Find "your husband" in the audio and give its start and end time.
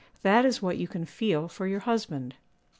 1.67-2.33